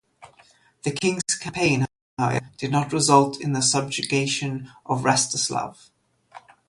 The 0.81 0.89
king's 0.89 1.21
campaign, 1.39 1.85
however, 2.17 2.49
did 2.57 2.71
not 2.71 2.91
result 2.91 3.39
in 3.39 3.53
the 3.53 3.61
subjugation 3.61 4.71
of 4.83 5.03
Rastislav. 5.03 5.89